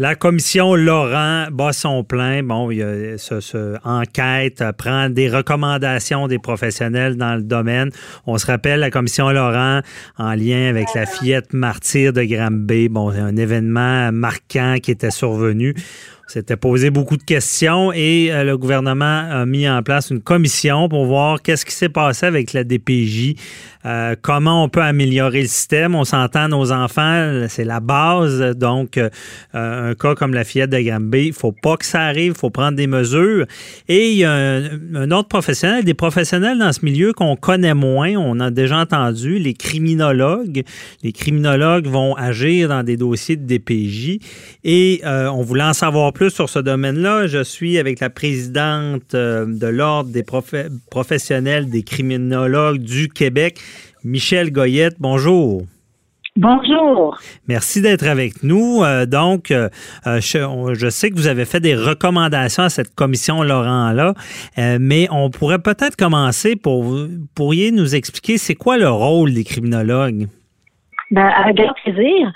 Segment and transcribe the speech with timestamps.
[0.00, 2.42] La commission Laurent bat son plein.
[2.42, 7.90] Bon, il y a ce, enquête, prend des recommandations des professionnels dans le domaine.
[8.24, 9.82] On se rappelle la commission Laurent
[10.16, 12.88] en lien avec la fillette martyre de Granby.
[12.88, 15.74] Bon, un événement marquant qui était survenu
[16.30, 20.88] s'était posé beaucoup de questions et euh, le gouvernement a mis en place une commission
[20.88, 23.34] pour voir qu'est-ce qui s'est passé avec la DPJ,
[23.84, 25.96] euh, comment on peut améliorer le système.
[25.96, 28.56] On s'entend, nos enfants, c'est la base.
[28.56, 29.10] Donc, euh,
[29.54, 32.50] un cas comme la fillette de Granby, il faut pas que ça arrive, il faut
[32.50, 33.46] prendre des mesures.
[33.88, 38.14] Et il y a un, autre professionnel, des professionnels dans ce milieu qu'on connaît moins,
[38.16, 40.62] on a déjà entendu, les criminologues.
[41.02, 44.20] Les criminologues vont agir dans des dossiers de DPJ
[44.62, 47.28] et on voulait en savoir plus plus sur ce domaine-là.
[47.28, 50.22] Je suis avec la présidente euh, de l'Ordre des
[50.90, 53.58] professionnels des criminologues du Québec,
[54.04, 54.96] Michel Goyette.
[54.98, 55.62] Bonjour.
[56.36, 57.18] Bonjour.
[57.48, 58.84] Merci d'être avec nous.
[58.84, 59.70] Euh, donc, euh,
[60.04, 64.12] je, sais que vous avez fait des recommandations à cette commission Laurent-là,
[64.78, 69.44] mais on pourrait peut-être commencer pour vous pourriez nous expliquer c'est quoi le rôle des
[69.44, 70.28] criminologues?
[71.12, 72.30] Ben, avec grand plaisir.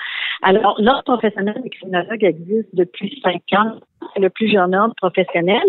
[0.44, 3.76] Alors, l'ordre professionnel des criminologues existe depuis cinq ans.
[4.12, 5.64] C'est le plus jeune ordre professionnel.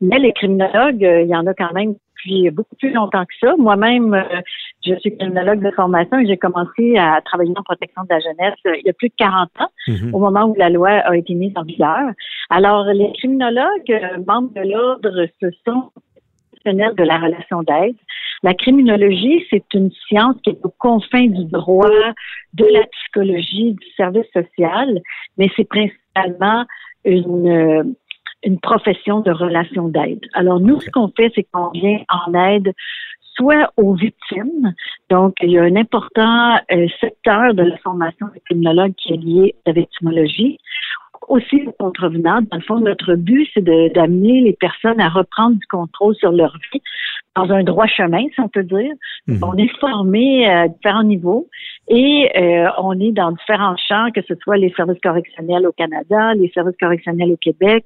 [0.00, 3.34] Mais les criminologues, euh, il y en a quand même depuis beaucoup plus longtemps que
[3.40, 3.56] ça.
[3.58, 4.40] Moi-même, euh,
[4.86, 8.58] je suis criminologue de formation et j'ai commencé à travailler en protection de la jeunesse
[8.66, 10.14] euh, il y a plus de 40 ans, mhm.
[10.14, 12.12] au moment où la loi a été mise en vigueur.
[12.48, 15.90] Alors, les criminologues, membres de l'ordre, ce sont
[16.64, 17.96] de la relation d'aide.
[18.42, 21.88] La criminologie, c'est une science qui est aux confins du droit,
[22.54, 25.00] de la psychologie, du service social,
[25.38, 26.64] mais c'est principalement
[27.04, 27.82] une, euh,
[28.44, 30.20] une profession de relation d'aide.
[30.34, 32.72] Alors nous, ce qu'on fait, c'est qu'on vient en aide
[33.34, 34.74] soit aux victimes.
[35.08, 39.16] Donc, il y a un important euh, secteur de la formation des criminologues qui est
[39.16, 40.58] lié à la victimologie
[41.28, 42.40] aussi les contrevenants.
[42.50, 46.56] Dans le fond, notre but, c'est d'amener les personnes à reprendre du contrôle sur leur
[46.72, 46.82] vie
[47.34, 48.92] dans un droit chemin, si on peut dire.
[49.26, 49.38] Mhm.
[49.42, 51.48] On est formé à différents niveaux
[51.88, 56.34] et euh, on est dans différents champs, que ce soit les services correctionnels au Canada,
[56.34, 57.84] les services correctionnels au Québec,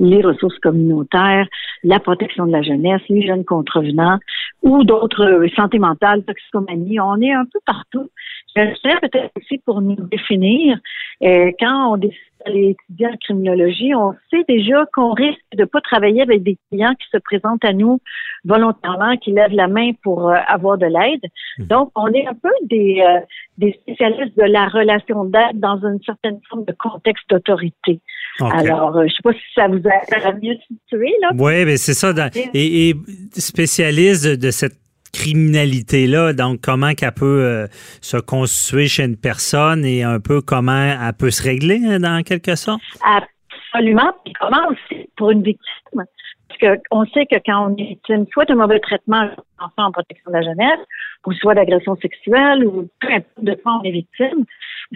[0.00, 1.46] les ressources communautaires,
[1.84, 4.18] la protection de la jeunesse, les jeunes contrevenants
[4.62, 6.98] ou d'autres euh, santé mentale, toxicomanie.
[7.00, 8.08] On est un peu partout.
[8.56, 10.78] Je peut-être aussi pour nous définir,
[11.22, 15.80] euh, quand on décide d'aller étudier en criminologie, on sait déjà qu'on risque de pas
[15.80, 18.00] travailler avec des clients qui se présentent à nous
[18.44, 21.30] volontairement, qui lèvent la main pour euh, avoir de l'aide.
[21.58, 21.64] Mmh.
[21.64, 23.20] Donc, on est un peu des, euh,
[23.58, 28.00] des spécialistes de la relation d'aide dans une certaine forme de contexte d'autorité.
[28.40, 31.30] Alors, je sais pas si ça vous a mieux situé, là.
[31.36, 32.12] Oui, mais c'est ça.
[32.54, 32.94] et, et,
[33.32, 34.78] spécialiste de cette
[35.12, 37.66] criminalité-là, donc comment qu'elle peut euh,
[38.00, 42.22] se constituer chez une personne et un peu comment elle peut se régler hein, dans
[42.22, 42.80] quelque sorte?
[43.02, 44.12] Absolument.
[44.24, 46.04] Puis comment aussi pour une victime?
[46.48, 50.30] Parce qu'on sait que quand on est victime soit de mauvais traitement enfant en protection
[50.30, 50.80] de la jeunesse,
[51.26, 54.44] ou soit d'agression sexuelle, ou peu importe de quoi on est victime,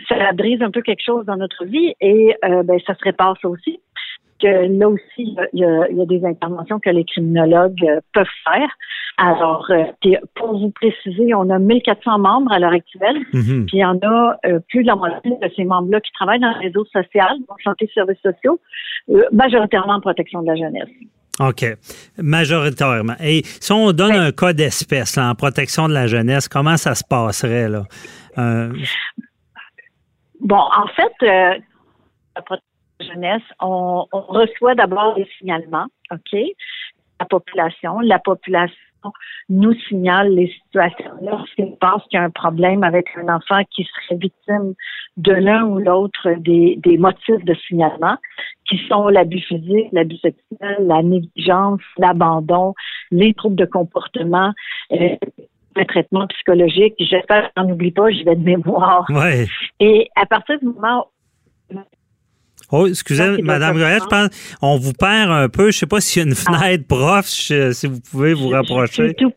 [0.09, 3.37] ça brise un peu quelque chose dans notre vie et euh, ben, ça se répare
[3.43, 3.81] ça aussi
[4.47, 8.69] là aussi, il y, a, des interventions que les criminologues euh, peuvent faire.
[9.17, 9.85] Alors, euh,
[10.35, 13.67] pour vous préciser, on a 1400 membres à l'heure actuelle, mhm.
[13.67, 16.41] puis il y en a euh, plus de la moitié de ces membres-là qui travaillent
[16.41, 18.59] dans le réseau social, donc santé et services sociaux,
[19.33, 20.89] majoritairement en protection de la jeunesse.
[21.41, 21.65] OK.
[22.19, 23.15] Majoritairement.
[23.23, 27.05] Et si on donne un cas d'espèce en protection de la jeunesse, comment ça se
[27.05, 27.85] passerait là?
[30.41, 32.72] Bon, en fait, la protection
[33.03, 36.39] jeunesse, on, reçoit d'abord des signalements, OK?
[37.21, 38.01] La population.
[38.01, 38.77] La population
[39.49, 43.85] nous signale les situations lorsqu'il pense qu'il y a un problème avec un enfant qui
[43.85, 44.75] serait victime
[45.17, 48.17] de l'un ou l'autre des, motifs de signalement,
[48.69, 52.75] qui sont l'abus physique, l'abus sexuel, la négligence, l'abandon,
[53.11, 54.53] les troubles de comportement.
[54.93, 55.17] Euh,
[55.75, 56.95] le traitement psychologique.
[56.99, 59.07] J'espère qu'on n'oublie pas, je vais de mémoire.
[59.09, 59.47] Ouais.
[59.81, 61.07] Et à partir du moment
[62.73, 65.65] Oh, excusez, Madame Goyette, je pense on vous perd un peu.
[65.65, 66.59] Je ne sais pas s'il y a une ah.
[66.59, 69.15] fenêtre prof, si vous pouvez vous rapprocher.
[69.15, 69.33] tout,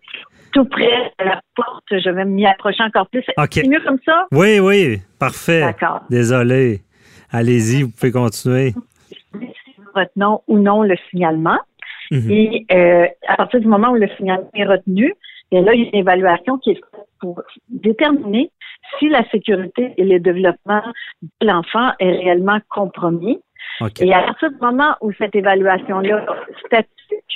[0.54, 1.84] tout, près de la porte.
[1.92, 3.24] Je vais m'y approcher encore plus.
[3.52, 4.26] C'est mieux comme ça?
[4.32, 5.62] Oui, oui, parfait.
[5.62, 6.02] D'accord.
[6.10, 6.82] Désolé.
[7.32, 8.74] Allez-y, vous pouvez continuer.
[9.94, 11.60] Retenons ou non le signalement.
[12.12, 12.32] Mhm.
[12.32, 15.14] Et euh, à partir du moment où le signalement est retenu,
[15.52, 18.52] et là, il y a une évaluation qui est faite pour déterminer
[18.98, 20.82] si la sécurité et le développement
[21.42, 23.40] de l'enfant est réellement compromis.
[24.00, 26.26] Et à partir du moment où cette évaluation-là
[26.66, 26.90] statue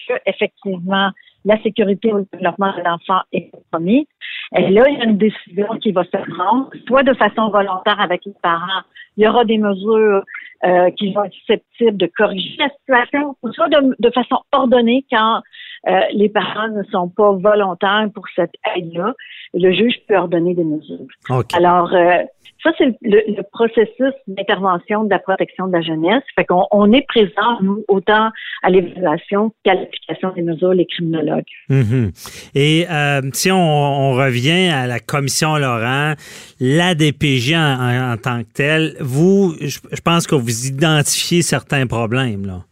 [0.07, 1.11] que effectivement
[1.45, 4.07] la sécurité ou le développement de l'enfant est compromis,
[4.55, 7.99] et là, il y a une décision qui va se prendre, soit de façon volontaire
[7.99, 8.81] avec les parents.
[9.15, 10.23] Il y aura des mesures
[10.65, 15.41] euh, qui vont être susceptibles de corriger la situation, soit de, de façon ordonnée quand
[15.87, 19.13] euh, les parents ne sont pas volontaires pour cette aide-là.
[19.53, 21.07] Le juge peut ordonner des mesures.
[21.53, 22.23] Alors, euh,
[22.63, 26.23] ça, c'est le, processus d'intervention de la protection de la jeunesse.
[26.35, 28.29] Fait qu'on on est présent, nous, autant
[28.63, 31.45] à l'évaluation qu'à l'application des mesures, les criminologues.
[31.69, 32.51] Mm-hmm.
[32.55, 36.15] Et euh, si on, revient à la commission Laurent,
[36.59, 42.45] la DPJ en, tant que telle, vous, je, je pense que vous identifiez certains problèmes,
[42.45, 42.65] là.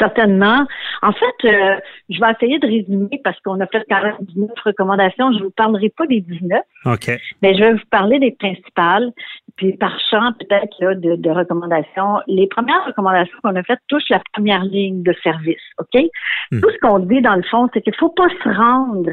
[0.00, 0.66] Certainement.
[1.02, 1.76] En fait, euh,
[2.08, 5.30] je vais essayer de résumer parce qu'on a fait quand même 19 recommandations.
[5.32, 6.62] Je ne vous parlerai pas des 19.
[6.86, 7.10] OK.
[7.42, 9.12] Mais je vais vous parler des principales.
[9.56, 12.20] Puis par champ, peut-être, de, recommandations.
[12.26, 15.60] Les premières recommandations qu'on a faites touchent la première ligne de service.
[15.78, 16.02] OK?
[16.50, 16.60] Hmm.
[16.60, 19.10] Tout ce qu'on dit, dans le fond, c'est qu'il ne faut pas se rendre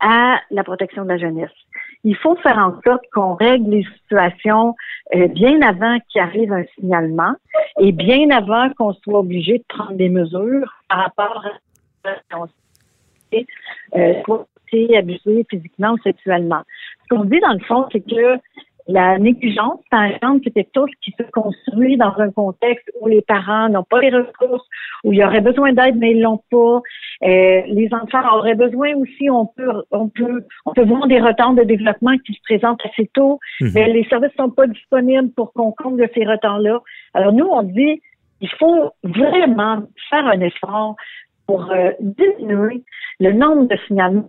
[0.00, 1.50] à la protection de la jeunesse.
[2.08, 4.76] Il faut faire en sorte qu'on règle les situations
[5.16, 7.34] euh, bien avant qu'il arrive un signalement
[7.80, 11.44] et bien avant qu'on soit obligé de prendre des mesures par rapport
[12.04, 12.10] à
[13.96, 14.22] euh,
[14.96, 16.62] abusé physiquement ou sexuellement.
[17.02, 18.38] Ce qu'on dit dans le fond, c'est que
[18.88, 23.22] la négligence, par exemple, c'est quelque chose qui se construit dans un contexte où les
[23.22, 24.64] parents n'ont pas les ressources,
[25.02, 26.80] où il y aurait besoin d'aide, mais ils l'ont pas.
[27.24, 31.54] Euh, les enfants auraient besoin aussi, on peut, on peut, on peut voir des retards
[31.54, 33.72] de développement qui se présentent assez tôt, mhm.
[33.74, 36.80] mais les services sont pas disponibles pour qu'on comble ces retards-là.
[37.14, 38.00] Alors nous, on dit,
[38.40, 40.94] il faut vraiment faire un effort
[41.46, 42.84] pour euh, diminuer
[43.18, 44.28] le nombre de signalements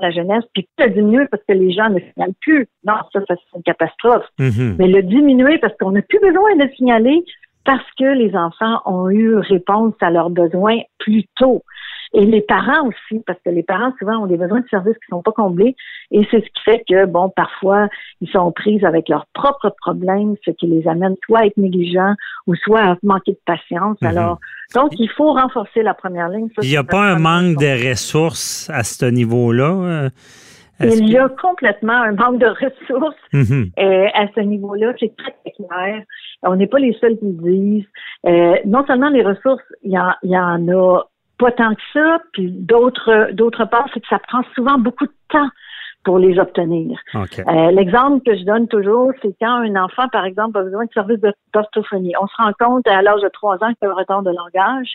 [0.00, 2.68] la jeunesse, puis pas le diminuer parce que les gens ne signalent plus.
[2.84, 4.26] Non, ça, c'est une catastrophe.
[4.38, 4.76] Mm-hmm.
[4.78, 7.22] Mais le diminuer parce qu'on n'a plus besoin de signaler
[7.64, 11.62] parce que les enfants ont eu réponse à leurs besoins plus tôt.
[12.12, 15.06] Et les parents aussi, parce que les parents souvent ont des besoins de services qui
[15.10, 15.76] sont pas comblés,
[16.10, 17.88] et c'est ce qui fait que bon, parfois
[18.20, 22.14] ils sont pris avec leurs propres problèmes, ce qui les amène soit à être négligents
[22.46, 24.00] ou soit à manquer de patience.
[24.02, 24.08] Mhm.
[24.08, 24.38] Alors,
[24.74, 26.48] donc il faut renforcer la première ligne.
[26.62, 29.70] il n'y a pas un manque de ressources à ce niveau-là.
[29.70, 30.10] Euh,
[30.82, 33.70] il y a complètement un manque de ressources mhm.
[33.78, 34.94] euh, à ce niveau-là.
[34.98, 36.02] C'est très, clair.
[36.42, 37.86] On n'est pas les seuls qui le disent.
[38.26, 41.04] Euh, non seulement les ressources, il y, il y en a
[41.40, 42.20] pas tant que ça.
[42.32, 45.48] Puis d'autre d'autre part, c'est que ça prend souvent beaucoup de temps
[46.04, 46.98] pour les obtenir.
[47.14, 50.90] Euh, l'exemple que je donne toujours, c'est quand un enfant, par exemple, a besoin de
[50.92, 51.20] services
[51.52, 52.14] d'orthophonie.
[52.20, 54.30] On se rend compte à l'âge de trois ans qu'il y a un retard de
[54.30, 54.92] langage.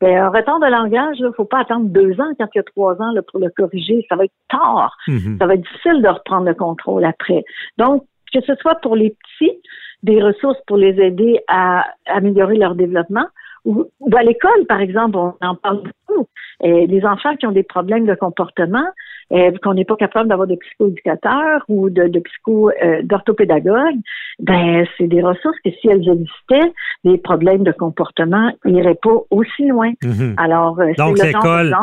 [0.00, 2.60] Ben, un retard de langage, il ne faut pas attendre deux ans quand il y
[2.60, 4.06] a trois ans là, pour le corriger.
[4.08, 4.96] Ça va être tard.
[5.08, 5.38] Mm-hmm.
[5.38, 7.44] Ça va être difficile de reprendre le contrôle après.
[7.78, 9.56] Donc, que ce soit pour les petits,
[10.02, 13.26] des ressources pour les aider à améliorer leur développement,
[13.66, 13.84] ou,
[14.16, 16.26] à l'école, par exemple, on en parle beaucoup.
[16.62, 18.86] Et les enfants qui ont des problèmes de comportement,
[19.32, 23.98] euh, qu'on n'est pas capable d'avoir de psychoéducateurs ou de, de psycho euh, d'orthopédagogues,
[24.38, 26.72] ben c'est des ressources que si elles existaient,
[27.04, 29.92] les problèmes de comportement n'iraient pas aussi loin.
[30.02, 30.34] Mhm.
[30.38, 31.74] Alors, euh, donc l'école,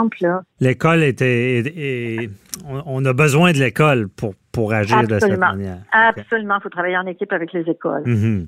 [0.61, 2.29] l'école était,
[2.65, 5.79] on, a besoin de l'école pour pour agir de cette manière.
[5.91, 8.03] Absolument, il faut travailler en équipe avec les écoles.
[8.05, 8.47] Mhm.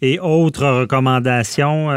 [0.00, 1.90] Et autres recommandations.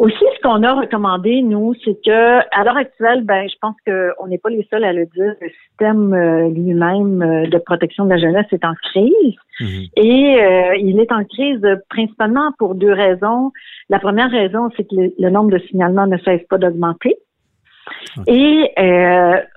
[0.00, 4.28] Aussi, ce qu'on a recommandé, nous, c'est que à l'heure actuelle, ben, je pense qu'on
[4.28, 5.34] n'est pas les seuls à le dire.
[5.42, 9.36] Le système euh, lui-même euh, de protection de la jeunesse est en crise.
[9.60, 9.84] Mhm.
[9.96, 11.60] Et euh, il est en crise
[11.90, 13.52] principalement pour deux raisons.
[13.90, 17.18] La première raison, c'est que le, nombre de signalements ne cesse pas d'augmenter.
[18.26, 18.72] Et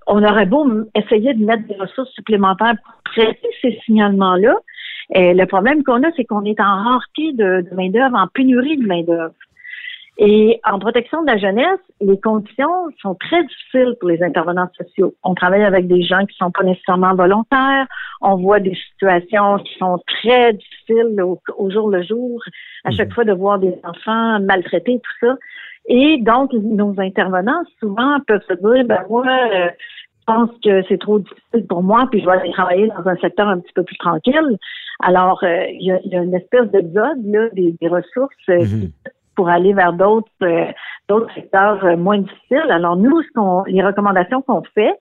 [0.08, 4.56] on aurait beau essayer de mettre des ressources supplémentaires pour traiter ces signalements-là.
[5.16, 8.86] le problème qu'on a, c'est qu'on est en rareté de, de main-d'œuvre, en pénurie de
[8.86, 9.34] main-d'œuvre.
[10.18, 15.16] Et en protection de la jeunesse, les conditions sont très difficiles pour les intervenants sociaux.
[15.24, 17.88] On travaille avec des gens qui sont pas nécessairement volontaires.
[18.22, 21.20] On voit des situations qui sont très difficiles
[21.58, 22.44] au, jour le jour.
[22.84, 23.14] À chaque mhm.
[23.14, 25.36] fois de voir des enfants maltraités, tout ça.
[25.88, 31.00] Et donc, nos intervenants, souvent, peuvent se dire, ben moi, euh, je pense que c'est
[31.00, 33.84] trop difficile pour moi, puis je vais aller travailler dans un secteur un petit peu
[33.84, 34.58] plus tranquille.
[35.02, 38.92] Alors, euh, il y, a, une espèce d'exode là, des, ressources euh, mhm
[39.36, 40.72] pour aller vers d'autres euh,
[41.08, 42.70] d'autres secteurs euh, moins difficiles.
[42.70, 44.96] Alors nous, ce qu'on, les recommandations qu'on fait,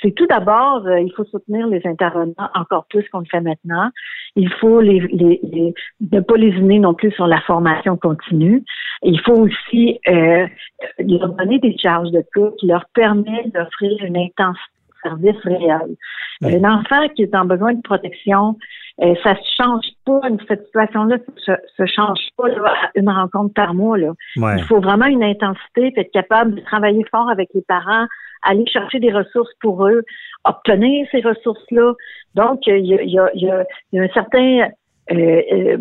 [0.00, 3.90] c'est tout d'abord, euh, il faut soutenir les intervenants encore plus qu'on le fait maintenant.
[4.34, 5.74] Il faut les, les,
[6.10, 8.64] ne pas les unir non plus sur la formation continue.
[9.02, 14.81] Il faut aussi leur donner des charges de coût qui leur permettent d'offrir une intensité
[15.02, 15.96] service réel.
[16.42, 18.56] Un enfant qui est en besoin de protection,
[19.00, 22.48] euh, ça se change pas, cette situation-là se, se change pas
[22.94, 23.96] une rencontre par mois.
[23.96, 24.12] Là.
[24.36, 28.06] Il faut vraiment une intensité, être capable de travailler fort avec les parents,
[28.42, 30.02] aller chercher des ressources pour eux,
[30.44, 31.94] obtenir ces ressources-là.
[32.34, 34.68] Donc, il y a, y, a, y a, un certain
[35.10, 35.78] euh, euh,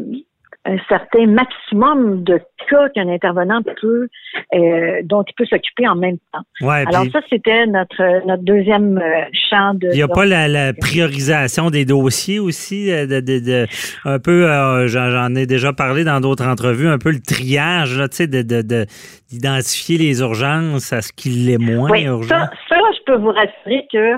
[0.63, 2.39] un certain maximum de
[2.69, 4.07] cas qu'un intervenant peut,
[4.53, 6.41] euh, dont il peut s'occuper en même temps.
[6.61, 9.87] Ouais, Alors ça, c'était notre notre deuxième euh, champ de.
[9.91, 13.67] il n'y a pas la, la priorisation des dossiers aussi, euh, de, de- de-
[14.05, 18.07] un peu, euh, j'en ai déjà parlé dans d'autres entrevues, un peu le triage, là,
[18.07, 18.85] tu sais, de, de- de-
[19.31, 22.29] d'identifier les urgences à ce qu'il est moins Oui, urgent.
[22.29, 24.13] ça, ça, je peux vous rassurer que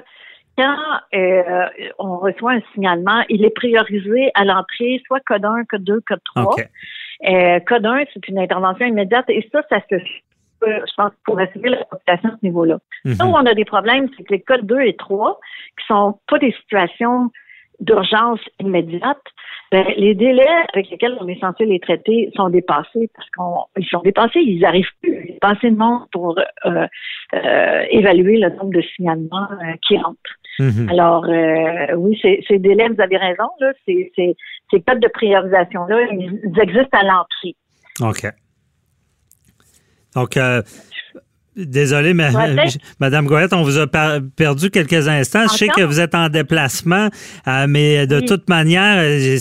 [0.58, 0.78] quand
[1.16, 1.66] euh,
[2.00, 6.22] on reçoit un signalement, il est priorisé à l'entrée, soit code 1, code 2, code
[6.36, 6.44] 3.
[6.44, 6.70] OK.
[7.28, 10.04] Euh, code 1, c'est une intervention immédiate et ça, ça se fait,
[10.62, 12.80] je pense, pour assurer la population à ce niveau-là.
[13.06, 13.16] Mhm.
[13.18, 15.40] Là où on a des problèmes, c'est que les codes 2 et 3,
[15.80, 17.32] qui sont pas des situations
[17.80, 19.22] d'urgence immédiate,
[19.72, 23.28] ben, les délais avec lesquels on est censé les traiter sont dépassés parce
[23.76, 25.26] qu'ils sont dépassés, ils n'arrivent plus.
[25.26, 26.88] Il n'y a pas assez de monde pour euh,
[27.34, 29.98] euh, évaluer le nombre de signalements euh, qui
[30.60, 30.90] Mhm.
[30.90, 34.36] Alors, euh, oui, ces, ces délais, vous avez raison, là, ces, ces,
[34.72, 37.56] ces codes de priorisation-là, ils, ils existent à l'entrée.
[38.02, 38.32] OK.
[40.16, 40.62] Donc, euh,
[41.56, 42.30] désolé, mais.
[43.00, 45.44] Madame Goyette, on vous a per- perdu quelques instants.
[45.52, 47.10] Je sais que vous êtes en déplacement,
[47.48, 48.26] euh, mais de Oui.
[48.26, 49.38] toute manière, euh,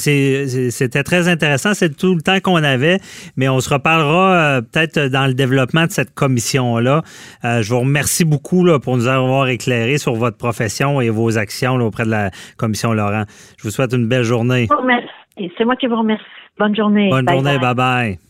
[0.71, 1.75] c'était très intéressant.
[1.75, 2.99] C'est tout le temps qu'on avait,
[3.37, 7.03] mais on se reparlera euh, peut-être dans le développement de cette commission-là.
[7.45, 11.39] Euh, je vous remercie beaucoup là, pour nous avoir éclairé sur votre profession et vos
[11.39, 13.25] actions là, auprès de la commission Laurent.
[13.59, 14.69] Je vous souhaite une belle journée.
[15.59, 16.23] C'est moi qui vous remercie.
[16.59, 17.09] Bonne journée.
[17.11, 17.59] Bonne Bye journée.
[17.59, 17.75] bye.
[17.75, 18.23] Bye-bye.